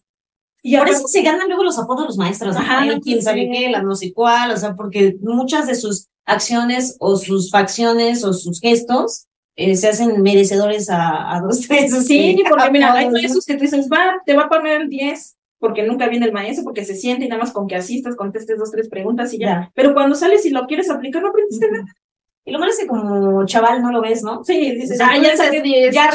[0.67, 2.59] Y Por eso se ganan luego los apodos los maestros, ¿no?
[2.59, 3.51] Ajá, El quién sabe sí.
[3.53, 8.25] qué, la no sé cuál, o sea, porque muchas de sus acciones o sus facciones
[8.25, 12.05] o sus gestos eh, se hacen merecedores a, a dos, tres.
[12.05, 13.13] Sí, este, porque mira, hay ¿no?
[13.13, 16.33] maestros que te dicen, va, te va a poner el 10, porque nunca viene el
[16.33, 19.39] maestro, porque se siente y nada más con que asistas, contestes dos, tres preguntas y
[19.39, 19.47] ya.
[19.47, 19.71] Ya.
[19.73, 21.85] Pero cuando sales y lo quieres aplicar, no aprendiste nada.
[22.43, 24.43] Y lo malo es que como chaval no lo ves, ¿no?
[24.43, 26.09] Sí, dices, ah, tú ya dices, 10, ya.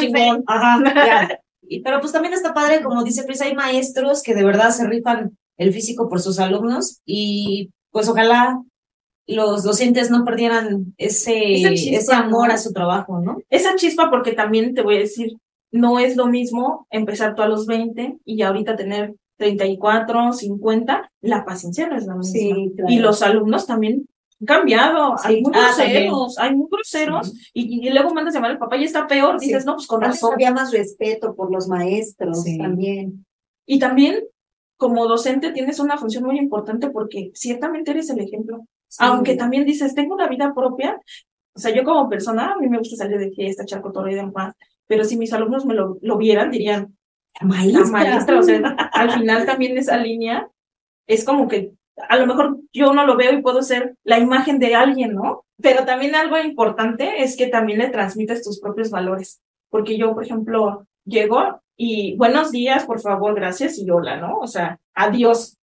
[0.46, 1.40] Ajá, ya.
[1.76, 4.86] Y- pero pues también está padre, como dice Pris, hay maestros que de verdad se
[4.86, 8.60] rifan el físico por sus alumnos y pues ojalá
[9.26, 13.38] los docentes no perdieran ese, chispa, ese amor a su trabajo, ¿no?
[13.50, 15.36] Esa chispa, porque también te voy a decir,
[15.70, 21.44] no es lo mismo empezar tú a los 20 y ahorita tener 34, 50, la
[21.44, 22.32] paciencia no es la misma.
[22.32, 22.92] Sí, claro.
[22.92, 24.06] Y los alumnos también
[24.46, 25.28] cambiado, Sí.
[25.28, 28.84] hay muy Ah, groseros, hay muy groseros, y, y luego mandas llamar al papá y
[28.84, 29.46] está peor, Sí.
[29.46, 30.34] dices, no, pues con razón.
[30.34, 32.58] había más respeto por los maestros Sí.
[32.58, 33.24] también.
[33.66, 34.24] Y también,
[34.76, 38.66] como docente, tienes una función muy importante porque ciertamente eres el ejemplo.
[38.98, 41.00] Aunque también dices, tengo una vida propia.
[41.54, 44.16] O sea, yo como persona, a mí me gusta salir de fiesta, echar cotorreo y
[44.16, 44.54] demás.
[44.86, 46.96] Pero si mis alumnos me lo, lo vieran, dirían,
[47.40, 47.80] La maestra.
[47.80, 48.56] la maestra, o sea,
[48.92, 50.50] al final también esa línea
[51.06, 54.58] es como que a lo mejor yo no lo veo y puedo ser la imagen
[54.58, 55.44] de alguien, ¿no?
[55.60, 59.40] Pero también algo importante es que también le transmites tus propios valores.
[59.68, 64.38] Porque yo, por ejemplo, llego y buenos días, por favor, gracias y hola, ¿no?
[64.38, 65.56] O sea, adiós.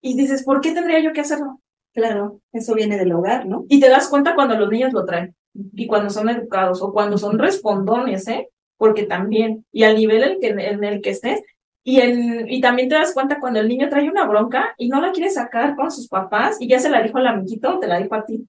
[0.00, 1.60] Y dices, ¿por qué tendría yo que hacerlo?
[1.94, 3.64] Claro, eso viene del hogar, ¿no?
[3.68, 7.18] Y te das cuenta cuando los niños lo traen y cuando son educados o cuando
[7.18, 8.48] son respondones, ¿eh?
[8.76, 11.42] Porque también, y al nivel en, que, en el que estés,
[11.84, 15.00] y, en, y también te das cuenta cuando el niño trae una bronca y no
[15.00, 17.98] la quiere sacar con sus papás y ya se la dijo al amiguito te la
[17.98, 18.46] dijo a ti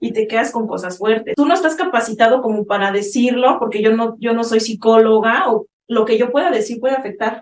[0.00, 1.34] y te quedas con cosas fuertes.
[1.34, 5.66] Tú no estás capacitado como para decirlo porque yo no, yo no soy psicóloga o
[5.88, 7.40] lo que yo pueda decir puede afectar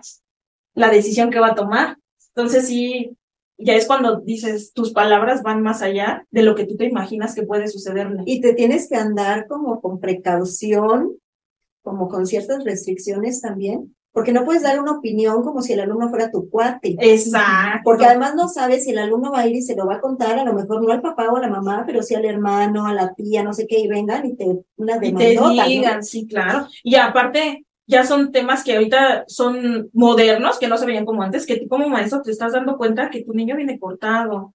[0.73, 1.97] la decisión que va a tomar.
[2.33, 3.17] Entonces sí,
[3.57, 7.35] ya es cuando dices, tus palabras van más allá de lo que tú te imaginas
[7.35, 8.23] que puede sucederle.
[8.25, 11.17] Y te tienes que andar como con precaución,
[11.81, 16.09] como con ciertas restricciones también, porque no puedes dar una opinión como si el alumno
[16.09, 16.95] fuera tu cuate.
[16.99, 17.81] Exacto.
[17.83, 20.01] Porque además no sabes si el alumno va a ir y se lo va a
[20.01, 22.85] contar, a lo mejor no al papá o a la mamá, pero sí al hermano,
[22.85, 24.45] a la tía, no sé qué, y vengan y te
[24.77, 25.35] una y te
[25.67, 26.67] digan, sí, claro.
[26.83, 31.47] Y aparte, ya son temas que ahorita son modernos, que no se veían como antes,
[31.47, 34.53] que tú como maestro te estás dando cuenta que tu niño viene cortado,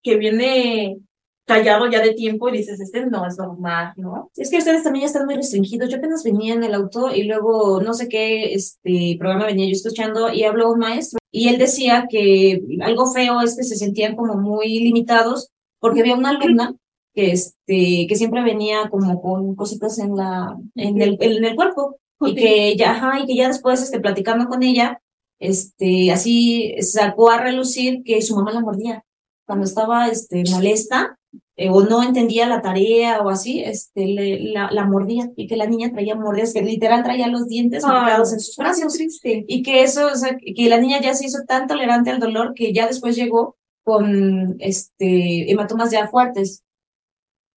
[0.00, 0.98] que viene
[1.44, 4.30] callado ya de tiempo y dices, este no es normal, ¿no?
[4.36, 5.90] Es que ustedes también ya están muy restringidos.
[5.90, 9.72] Yo apenas venía en el auto y luego no sé qué este programa venía yo
[9.72, 14.16] escuchando y habló un maestro y él decía que algo feo es que se sentían
[14.16, 16.74] como muy limitados porque había una alumna
[17.14, 21.98] que este que siempre venía como con cositas en la en el en el cuerpo
[22.20, 25.00] y que ya ajá, y que ya después este platicando con ella
[25.38, 29.04] este así sacó a relucir que su mamá la mordía
[29.46, 31.18] cuando estaba este molesta
[31.56, 35.56] eh, o no entendía la tarea o así, este, le, la, la mordía y que
[35.56, 39.44] la niña traía mordidas, que literal traía los dientes marcados en sus brazos triste.
[39.46, 42.54] y que eso, o sea, que la niña ya se hizo tan tolerante al dolor
[42.54, 46.64] que ya después llegó con este hematomas ya fuertes,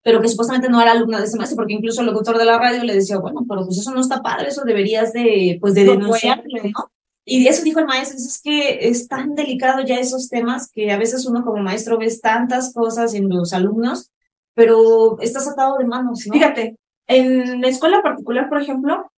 [0.04, 2.58] pero que supuestamente no era alumna de ese maestro, porque incluso el locutor de la
[2.58, 5.84] radio le decía, bueno, pero pues eso no está padre, eso deberías de, pues de
[5.84, 6.90] No denunciarlo, ¿no?
[7.30, 10.96] Y eso dijo el maestro, es que es tan delicado ya esos temas que a
[10.96, 14.10] veces uno como maestro ves tantas cosas en los alumnos,
[14.54, 16.32] pero estás atado de manos, ¿no?
[16.32, 19.10] Fíjate, en la escuela particular, por ejemplo,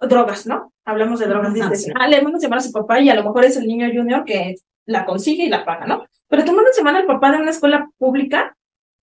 [0.00, 0.70] drogas, ¿no?
[0.84, 1.54] Hablamos de drogas.
[1.54, 1.92] Dices, sí.
[1.94, 4.24] ah, le mandan semana a su papá y a lo mejor es el niño junior
[4.24, 6.04] que la consigue y la paga, ¿no?
[6.28, 8.54] Pero te mandan semana al papá de una escuela pública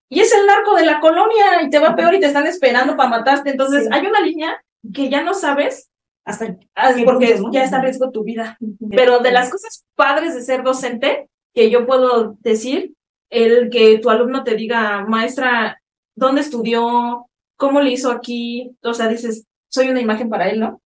[0.10, 2.96] y es el narco de la colonia y te va peor y te están esperando
[2.96, 3.50] para matarte.
[3.50, 3.90] Entonces, Sí.
[3.92, 4.64] hay una línea
[4.94, 5.90] que ya no sabes
[6.26, 8.58] Hasta ah, ¿Qué porque ya está en riesgo tu vida.
[8.92, 12.94] Pero de las cosas padres de ser docente, que yo puedo decir,
[13.30, 15.82] el que tu alumno te diga, maestra,
[16.16, 17.28] ¿dónde estudió?
[17.58, 18.76] ¿Cómo le hizo aquí?
[18.84, 20.82] O sea, dices, soy una imagen para él, ¿no?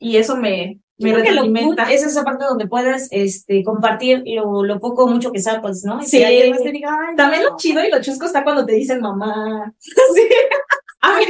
[0.00, 1.90] Y eso me, me retroalimenta.
[1.92, 6.00] es esa parte donde puedes este, compartir lo, lo poco o mucho que sabes, ¿no?
[6.00, 6.18] Y Sí.
[6.18, 7.50] que te diga, "Ay, También no".
[7.50, 9.72] lo chido y lo chusco está cuando te dicen mamá.
[10.14, 10.22] Sí.
[11.02, 11.24] A mí,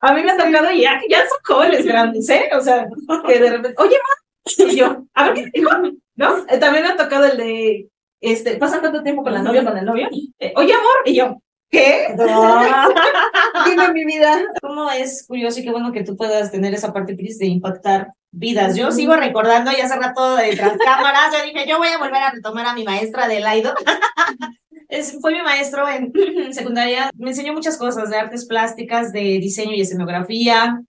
[0.00, 2.50] a mí me ha tocado y ya, ya son jóvenes grandes, ¿eh?
[2.56, 2.86] O sea,
[3.26, 4.64] que de repente, oye, ma.
[4.70, 5.70] Y yo, a ver qué te dijo,
[6.16, 6.38] ¿no?
[6.48, 7.88] Eh, También me ha tocado el de,
[8.20, 10.08] este, pasan tanto tiempo con la novia, con el novio.
[10.38, 10.96] eh, oye, amor.
[11.04, 11.36] Y yo,
[11.70, 12.08] ¿qué?
[13.66, 14.42] Dime mi vida.
[14.62, 18.12] ¿Cómo es curioso y qué bueno que tú puedas tener esa parte, Cris, de impactar
[18.30, 18.76] vidas?
[18.76, 22.22] Yo sigo recordando y hace rato de tras cámaras, yo dije, yo voy a volver
[22.22, 23.74] a retomar a mi maestra de Laido.
[24.88, 29.74] Es, fue mi maestro en secundaria, me enseñó muchas cosas de artes plásticas, de diseño
[29.74, 30.82] y escenografía,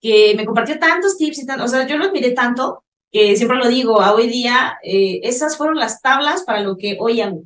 [0.00, 3.58] que me compartió tantos tips y tanto, o sea, yo lo admiré tanto que siempre
[3.58, 7.44] lo digo, a hoy día, eh, esas fueron las tablas para lo que hoy hago,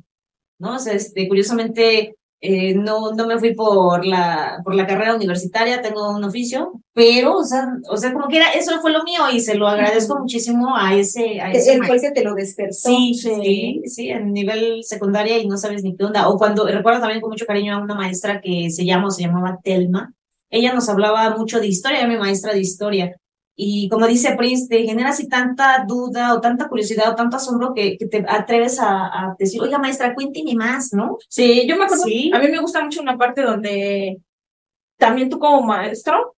[0.59, 0.75] ¿no?
[0.75, 5.81] O sea, este, curiosamente, eh, no, no me fui por la, por la carrera universitaria,
[5.81, 9.39] tengo un oficio, pero, o sea, o sea, como quiera, eso fue lo mío y
[9.39, 12.09] se lo agradezco muchísimo a ese, a ese el maestro.
[12.09, 12.73] que te lo despertó.
[12.73, 16.29] Sí, sí, sí, en nivel secundaria y no sabes ni qué onda.
[16.29, 19.23] O cuando, recuerdo también con mucho cariño a una maestra que se llama, o se
[19.23, 20.13] llamaba Telma.
[20.49, 23.15] Ella nos hablaba mucho de historia, era mi maestra de historia.
[23.59, 27.73] Y como dice Prince, te genera así tanta duda o tanta curiosidad o tanto asombro
[27.73, 31.17] que, que te atreves a, a decir, oiga maestra, cuénteme más, ¿no?
[31.27, 32.29] Sí, yo me acuerdo, Sí.
[32.31, 34.19] a mí me gusta mucho una parte donde
[34.97, 36.35] también tú como maestro,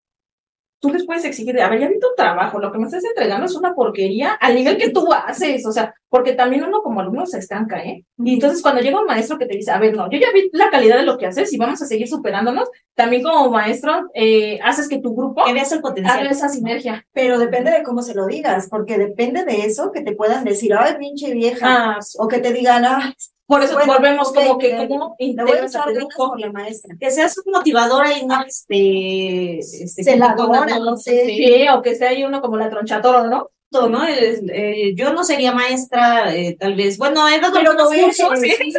[0.80, 3.04] tú les puedes exigir, de, a ver, ya vi tu trabajo, lo que me estás
[3.04, 7.02] entregando es una porquería al nivel que tú haces, o sea, porque también uno como
[7.02, 8.06] alumno se estanca, ¿eh?
[8.18, 10.50] Y entonces cuando llega un maestro que te dice, a ver, no, yo ya vi
[10.54, 14.60] la calidad de lo que haces y vamos a seguir superándonos, también como maestro eh,
[14.64, 16.20] haces que tu grupo Que veas el potencial.
[16.20, 17.06] haga esa sinergia.
[17.14, 20.74] Pero depende de cómo se lo digas, porque depende de eso que te puedan decir,
[20.74, 21.96] ay, pinche vieja.
[21.96, 23.14] Ah, O que te digan, ah,
[23.50, 26.30] por eso Bueno, volvemos ok, como que a integras a tu grupo.
[26.30, 26.96] por la maestra.
[27.00, 31.26] Que seas motivadora y no este, este Celadora, no sé.
[31.26, 33.50] Sí, o que ahí uno como la tronchatoro, ¿no?
[33.72, 34.04] todo, ¿no?
[34.04, 36.98] Es- eh, yo no sería maestra, eh, tal vez.
[36.98, 38.50] Bueno, he dado Pero eres, cursos, sí.
[38.52, 38.74] sí,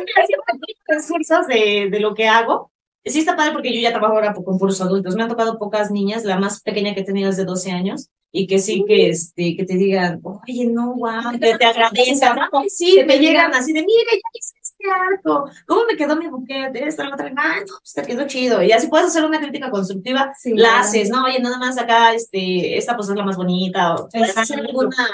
[1.12, 2.72] cursos de, de lo que hago.
[3.04, 5.14] Sí está padre porque yo ya trabajo ahora con puros adultos.
[5.16, 8.08] Me han tocado pocas niñas, la más pequeña que he tenido es de 12 años,
[8.32, 12.38] y que sí que, este, que te digan, oye, no, wow, que te agradezcan.
[12.52, 15.50] Ay, sí, Que me te llegan así de, mire, ya hice este arco.
[15.66, 16.86] ¿Cómo me quedó mi buquete?
[16.86, 18.62] Esta, la otra, ay, no, pues te quedó chido.
[18.62, 21.24] Y así puedes hacer una crítica constructiva Sí, la haces, ¿no?
[21.24, 25.08] Oye, nada más acá, este, esta pues es la más bonita, o puedes hacer alguna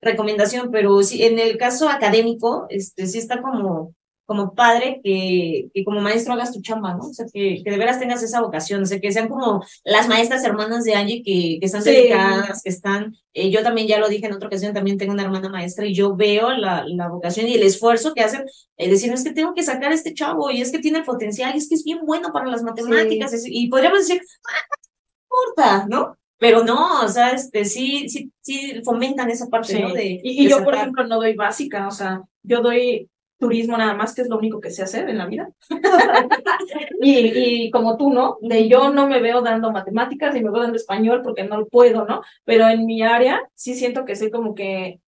[0.00, 3.94] recomendación, pero sí, en el caso académico, este, sí está como,
[4.30, 7.08] como padre que, que como maestro hagas tu chamba, ¿no?
[7.08, 10.06] O sea, que, que de veras tengas esa vocación, o sea, que sean como las
[10.06, 11.90] maestras hermanas de Angie que, que están Sí.
[11.90, 15.24] dedicadas, que están, eh, yo también ya lo dije en otra ocasión, también tengo una
[15.24, 18.44] hermana maestra y yo veo la, la vocación y el esfuerzo que hacen,
[18.76, 21.52] eh, decir, es que tengo que sacar a este chavo y es que tiene potencial
[21.54, 25.86] y es que es bien bueno para las matemáticas y podríamos decir, ah, no importa,
[25.88, 26.16] ¿no?
[26.38, 29.82] Pero no, o sea, este, sí, sí, sí fomentan esa parte, Sí.
[29.82, 29.92] ¿no?
[29.92, 33.08] De, y yo, por ejemplo, no doy básica, o sea, yo doy
[33.40, 35.50] turismo nada más, que es lo único que sé hacer en la vida.
[37.00, 38.38] y, y como tú, ¿no?
[38.40, 42.04] De yo no me veo dando matemáticas ni me veo dando español porque no puedo,
[42.04, 42.22] ¿no?
[42.44, 45.00] Pero en mi área sí siento que soy como que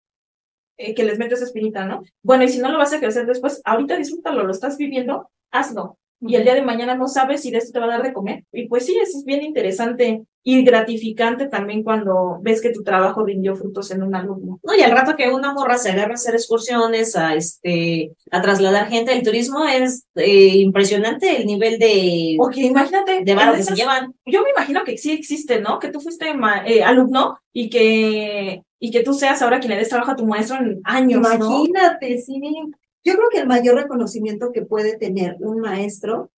[0.79, 2.03] eh, que les meto esa espinita, ¿no?
[2.23, 5.99] Bueno, y si no lo vas a crecer después, ahorita disfrútalo, lo estás viviendo, hazlo.
[6.25, 8.13] Y el día de mañana no sabes si de esto te va a dar de
[8.13, 8.45] comer.
[8.53, 13.25] Y pues sí, eso es bien interesante y gratificante también cuando ves que tu trabajo
[13.25, 14.59] rindió frutos en un alumno.
[14.63, 18.43] No, y al rato que una morra se agarra a hacer excursiones, a este, a
[18.43, 23.63] trasladar gente, el turismo es eh, impresionante el nivel de, Porque imagínate, de en que
[23.63, 24.15] se llevan.
[24.27, 25.79] yo me imagino que sí existe, ¿no?
[25.79, 29.79] Que tú fuiste ma- eh, alumno y que, y que tú seas ahora quien le
[29.79, 31.65] des trabajo a tu maestro en años, ¿no?
[31.65, 32.41] Imagínate, sí.
[33.05, 36.31] Yo creo que el mayor reconocimiento que puede tener un maestro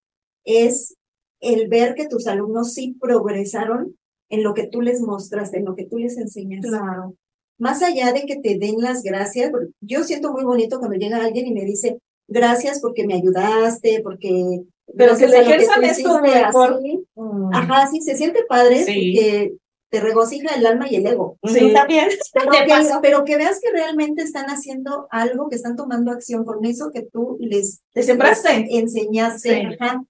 [0.45, 0.97] es
[1.41, 3.97] el ver que tus alumnos sí progresaron
[4.31, 6.69] en lo que tú les mostraste, en lo que tú les enseñaste.
[6.69, 7.15] Claro.
[7.59, 11.23] Más allá de que te den las gracias, porque yo siento muy bonito cuando llega
[11.23, 14.63] alguien y me dice, gracias porque me ayudaste, porque...
[14.97, 16.75] Pero que le ejerzan esto mejor.
[16.75, 17.05] así".
[17.53, 19.15] Ajá, sí, se siente padre Sí.
[19.15, 19.55] porque
[19.91, 21.39] te regocija el alma y el ego.
[21.45, 21.73] Sí.
[21.73, 22.09] También.
[22.33, 22.99] Pero que, paso.
[23.01, 27.03] pero que veas que realmente están haciendo algo, que están tomando acción con eso que
[27.03, 28.61] tú les, ¿Te sembraste?
[28.61, 29.61] les enseñaste.
[29.69, 29.77] Sí.
[29.79, 30.03] Ajá.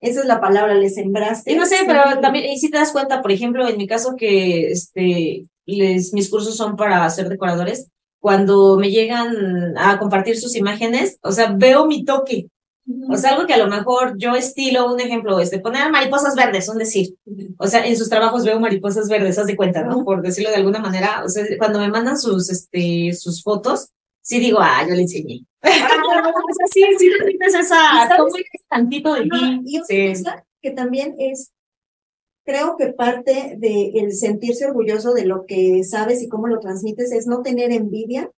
[0.00, 1.52] Esa es la palabra, les sembraste.
[1.52, 1.84] Y no sé, Sí.
[1.86, 6.14] pero también, y si te das cuenta, por ejemplo, en mi caso que este, les,
[6.14, 11.52] mis cursos son para ser decoradores, cuando me llegan a compartir sus imágenes, o sea,
[11.56, 12.48] veo mi toque.
[13.08, 16.68] O sea, algo que a lo mejor yo estilo, un ejemplo, este, poner mariposas verdes,
[16.68, 17.14] un decir.
[17.58, 20.04] O sea, en sus trabajos veo mariposas verdes, haz de cuenta, ¿no?
[20.04, 21.22] Por decirlo de alguna manera.
[21.24, 23.90] O sea, cuando me mandan sus, este, sus fotos,
[24.22, 25.40] sí digo, ah, yo le enseñé.
[25.62, 29.60] Ah, o sea, sí, sí, tienes esa, ese tantito de ti.
[29.66, 30.22] Y Sí.
[30.62, 31.52] que también es,
[32.44, 37.12] creo que parte de el sentirse orgulloso de lo que sabes y cómo lo transmites
[37.12, 38.30] es no tener envidia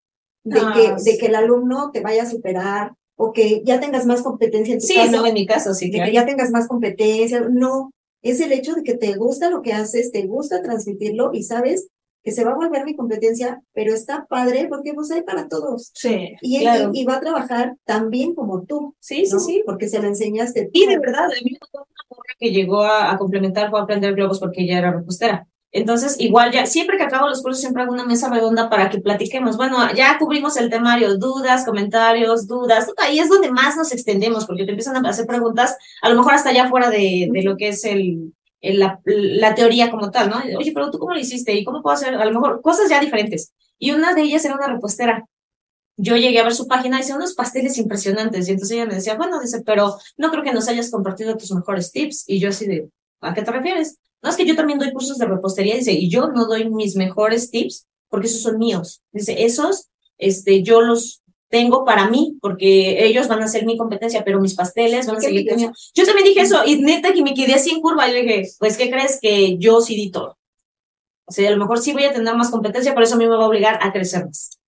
[0.45, 1.12] de, Ah, que, sí.
[1.12, 2.93] de que el alumno te vaya a superar
[3.25, 5.87] o que ya tengas más competencia en tu Sí, caso, no, en mi caso, sí,
[5.87, 6.09] de claro.
[6.11, 7.41] que ya tengas más competencia.
[7.51, 7.91] No,
[8.23, 11.89] es el hecho de que te gusta lo que haces, te gusta transmitirlo y sabes
[12.25, 15.91] que se va a volver mi competencia, pero está padre porque pues hay para todos.
[15.95, 16.33] Sí.
[16.41, 16.91] Y, Claro.
[16.93, 19.41] y, y va a trabajar tan bien como tú, Sí, sí, ¿no?
[19.41, 19.63] sí.
[19.67, 20.71] Porque se lo enseñaste.
[20.73, 20.91] Y tú.
[20.91, 24.39] de verdad, a mí me una que llegó a, a complementar, fue a aprender globos
[24.41, 25.49] porque ella era repostera.
[25.75, 29.01] Entonces, igual ya, siempre que acabo los cursos, siempre hago una mesa redonda para que
[29.01, 29.57] platiquemos.
[29.57, 32.89] Bueno, ya cubrimos el temario, dudas, comentarios, dudas.
[32.99, 36.35] Ahí es donde más nos extendemos, porque te empiezan a hacer preguntas, a lo mejor
[36.35, 40.29] hasta ya fuera de, de lo que es el, el- la, la teoría como tal,
[40.31, 40.43] ¿no?
[40.59, 43.01] Oye, pero tú cómo lo hiciste y cómo puedo hacer, a lo mejor cosas ya
[43.01, 43.53] diferentes.
[43.79, 45.27] Y una de ellas era una repostera.
[45.97, 48.49] Yo llegué a ver su página y hacía unos pasteles impresionantes.
[48.49, 51.53] Y entonces ella me decía, bueno, dice, pero no creo que nos hayas compartido tus
[51.53, 52.25] mejores tips.
[52.27, 52.89] Y yo así de,
[53.21, 53.99] ¿a qué te refieres?
[54.23, 56.97] No, es que yo también doy cursos de repostería, dice, y yo no doy mis
[56.97, 59.03] mejores tips porque esos son míos.
[59.13, 64.25] Dice, esos, este, yo los tengo para mí, porque ellos van a ser mi competencia,
[64.25, 65.77] pero mis pasteles van a seguir teniendo.
[65.95, 68.51] Yo también dije eso, y neta que me quedé así en curva, y le dije,
[68.59, 70.39] pues, ¿qué crees que yo sí di todo?
[71.27, 73.27] O sea, a lo mejor sí voy a tener más competencia, pero eso a mí
[73.27, 74.59] me va a obligar a crecer más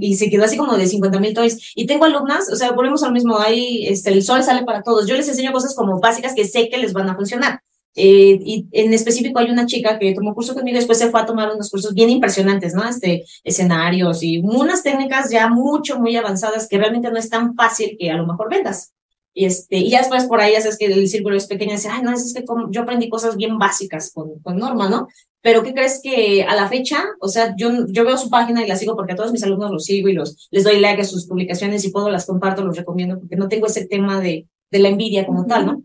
[0.00, 1.72] y se quedó así como de 50 mil toys.
[1.74, 5.06] Y tengo alumnas, o sea, volvemos al mismo, ahí este, el sol sale para todos.
[5.06, 7.60] Yo les enseño cosas como básicas que sé que les van a funcionar.
[7.96, 11.20] Eh, y en específico hay una chica que tomó curso conmigo y después se fue
[11.20, 12.88] a tomar unos cursos bien impresionantes, ¿no?
[12.88, 17.96] Este, escenarios y unas técnicas ya mucho, muy avanzadas que realmente no es tan fácil
[17.98, 18.92] que a lo mejor vendas.
[19.36, 21.88] Y, este, y ya después por ahí sabes que el círculo es pequeño y dice,
[21.90, 25.08] ay, no, es que como- yo aprendí cosas bien básicas con, con Norma, ¿no?
[25.40, 28.68] Pero ¿qué crees que a la fecha, o sea, yo, yo veo su página y
[28.68, 31.04] la sigo porque a todos mis alumnos los sigo y los, les doy like a
[31.04, 34.78] sus publicaciones y puedo las comparto, los recomiendo porque no tengo ese tema de, de
[34.78, 35.82] la envidia como tal, ¿no?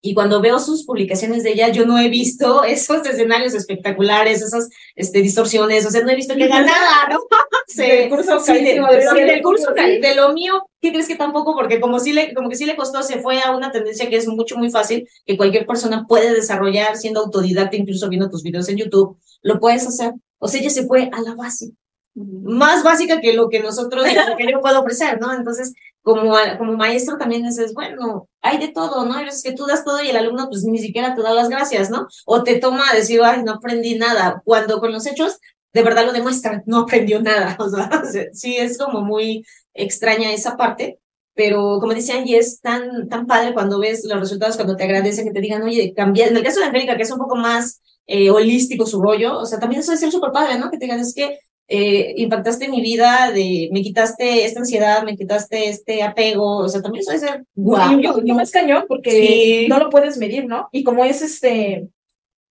[0.00, 4.68] Y cuando veo sus publicaciones de ella, yo no he visto esos escenarios espectaculares, esas
[4.94, 7.18] este, distorsiones, o sea, no he visto que haga nada, ¿no?
[7.66, 11.54] Sí, Del curso sí, de, de del curso de lo mío, ¿qué crees que tampoco?
[11.54, 14.16] Porque como sí le, como que sí le costó, se fue a una tendencia que
[14.16, 18.70] es mucho, muy fácil, que cualquier persona puede desarrollar siendo autodidacta, incluso viendo tus videos
[18.70, 20.14] en YouTube, lo puedes hacer.
[20.38, 21.72] O sea, ella se fue a la base,
[22.14, 25.32] más básica que lo que nosotros, lo que yo puedo ofrecer, ¿no?
[25.34, 25.74] Entonces,
[26.08, 29.14] como, como maestro también dices, bueno, hay de todo, ¿no?
[29.14, 31.50] Hay veces que tú das todo y el alumno pues ni siquiera te da las
[31.50, 32.08] gracias, ¿no?
[32.24, 35.38] O te toma a decir, ay, no aprendí nada, cuando con los hechos
[35.74, 37.90] de verdad lo demuestran, no aprendió nada, o sea,
[38.32, 39.44] sí es como muy
[39.74, 40.98] extraña esa parte,
[41.34, 45.26] pero como dice Angie, es tan, tan padre cuando ves los resultados, cuando te agradecen,
[45.26, 46.26] que te digan, oye, cambié.
[46.26, 49.44] En el caso de Angélica, que es un poco más eh, holístico su rollo, o
[49.44, 50.70] sea, también eso es ser súper padre, ¿no?
[50.70, 51.38] Que te digan, es que
[51.68, 56.80] eh, impactaste mi vida, de, me quitaste esta ansiedad, me quitaste este apego, o sea,
[56.80, 58.00] también eso es ser wow.
[58.00, 59.66] Y, y más cañón, porque Sí.
[59.68, 60.68] no lo puedes medir, ¿no?
[60.72, 61.88] Y como es este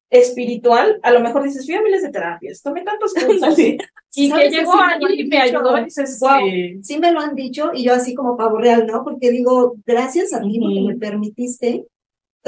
[0.09, 4.29] espiritual, a lo mejor dices, fui a miles de terapias, tomé tantos cursos, y que
[4.29, 6.39] ¿Sabes llegó sí alguien y me ayudó, y dices, wow.
[6.81, 9.03] Sí me lo han dicho y yo así como pavo real, ¿no?
[9.03, 11.85] Porque digo, gracias a ti porque me permitiste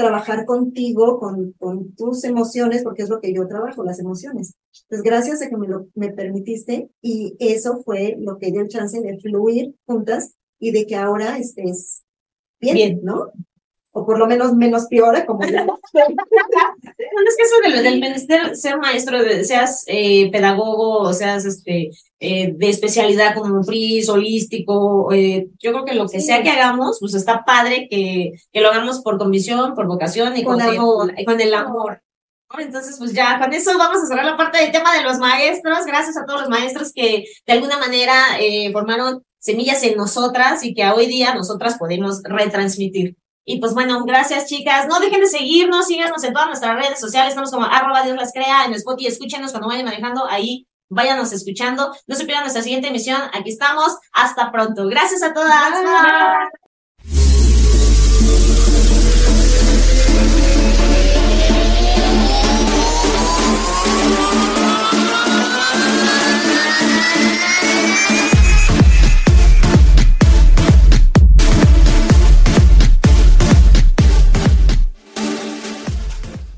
[0.00, 4.54] trabajar contigo, con, con tus emociones, porque es lo que yo trabajo, las emociones.
[4.88, 8.68] Pues gracias a que me lo me permitiste y eso fue lo que dio el
[8.68, 12.02] chance de fluir juntas y de que ahora estés
[12.60, 13.00] bien, Bien.
[13.02, 13.30] ¿no?
[13.92, 15.48] O por lo menos menos peor, como yo.
[15.64, 15.76] Bueno,
[17.28, 21.90] es que eso del, del menester ser maestro, de- seas eh, pedagogo, o seas este,
[22.20, 26.26] eh, de especialidad como PRIS, holístico, eh, yo creo que lo que Sí.
[26.26, 30.44] sea que hagamos, pues está padre que, que lo hagamos por convicción, por vocación y
[30.44, 31.12] Con con, amor.
[31.16, 32.02] y con el amor.
[32.58, 35.86] Entonces, pues ya con eso vamos a cerrar la parte del tema de los maestros.
[35.86, 40.74] Gracias a todos los maestros que de alguna manera eh, formaron semillas en nosotras y
[40.74, 43.16] que hoy día nosotras podemos retransmitir.
[43.44, 44.86] Y pues bueno, gracias chicas.
[44.86, 47.30] No dejen de seguirnos, síganos en todas nuestras redes sociales.
[47.30, 49.08] Estamos como arroba Dios las crea en Spotify.
[49.08, 50.66] Escúchenos cuando vayan manejando ahí.
[50.88, 51.94] Váyanos escuchando.
[52.06, 53.20] No se pierdan nuestra siguiente emisión.
[53.32, 53.96] Aquí estamos.
[54.12, 54.86] Hasta pronto.
[54.86, 55.72] Gracias a todas.